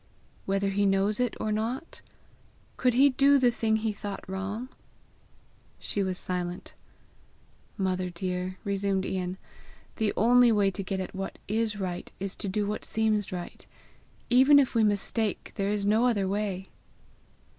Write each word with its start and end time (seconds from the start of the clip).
"Whether 0.47 0.69
he 0.71 0.87
knows 0.87 1.19
it 1.19 1.35
or 1.39 1.51
not? 1.51 2.01
Could 2.75 2.95
he 2.95 3.11
do 3.11 3.37
the 3.37 3.51
thing 3.51 3.75
he 3.75 3.93
thought 3.93 4.27
wrong?" 4.27 4.67
She 5.77 6.01
was 6.01 6.17
silent. 6.17 6.73
"Mother 7.77 8.09
dear," 8.09 8.57
resumed 8.63 9.05
Ian, 9.05 9.37
"the 9.97 10.11
only 10.17 10.51
Way 10.51 10.71
to 10.71 10.81
get 10.81 10.99
at 10.99 11.13
what 11.13 11.37
IS 11.47 11.79
right 11.79 12.11
is 12.19 12.35
to 12.37 12.49
do 12.49 12.65
what 12.65 12.83
seems 12.83 13.31
right. 13.31 13.63
Even 14.31 14.57
if 14.57 14.73
we 14.73 14.83
mistake 14.83 15.51
there 15.53 15.69
is 15.69 15.85
no 15.85 16.07
other 16.07 16.27
way!" 16.27 16.69